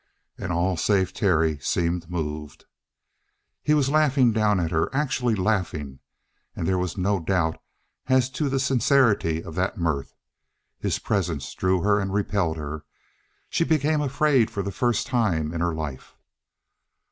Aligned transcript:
And 0.35 0.51
all 0.51 0.77
save 0.77 1.13
Terry 1.13 1.59
seemed 1.59 2.09
moved. 2.09 2.65
He 3.61 3.75
was 3.75 3.91
laughing 3.91 4.31
down 4.31 4.59
at 4.59 4.71
her 4.71 4.89
actually 4.95 5.35
laughing, 5.35 5.99
and 6.55 6.67
there 6.67 6.79
was 6.79 6.97
no 6.97 7.19
doubt 7.19 7.61
as 8.07 8.27
to 8.31 8.49
the 8.49 8.59
sincerity 8.59 9.43
of 9.43 9.53
that 9.53 9.77
mirth. 9.77 10.15
His 10.79 10.97
presence 10.97 11.53
drew 11.53 11.81
her 11.83 11.99
and 11.99 12.11
repelled 12.11 12.57
her; 12.57 12.83
she 13.47 13.63
became 13.63 14.01
afraid 14.01 14.49
for 14.49 14.63
the 14.63 14.71
first 14.71 15.05
time 15.05 15.53
in 15.53 15.61
her 15.61 15.75
life. 15.75 16.15